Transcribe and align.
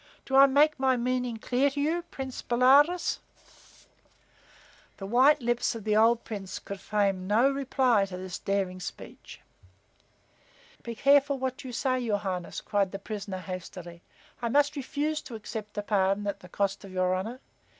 Do 0.25 0.35
I 0.35 0.47
make 0.47 0.79
my 0.79 0.97
meaning 0.97 1.37
clear 1.37 1.69
to 1.69 1.79
you, 1.79 2.01
Prince 2.09 2.41
Bolaroz?" 2.41 3.19
The 4.97 5.05
white 5.05 5.43
lips 5.43 5.75
of 5.75 5.83
the 5.83 5.95
old 5.95 6.23
Prince 6.23 6.57
could 6.57 6.79
frame 6.79 7.27
no 7.27 7.51
reply 7.51 8.05
to 8.07 8.17
this 8.17 8.39
daring 8.39 8.79
speech. 8.79 9.41
"Be 10.81 10.95
careful 10.95 11.37
whet 11.37 11.63
you 11.63 11.71
say, 11.71 11.99
your 11.99 12.17
Highness," 12.17 12.61
cried 12.61 12.91
the 12.91 12.97
prisoner, 12.97 13.37
hastily. 13.37 14.01
"I 14.41 14.49
must 14.49 14.75
refuse 14.75 15.21
to 15.21 15.35
accept 15.35 15.77
a 15.77 15.83
pardon 15.83 16.25
at 16.25 16.39
the 16.39 16.49
cost 16.49 16.83
of 16.83 16.91
your 16.91 17.13
honor. 17.13 17.39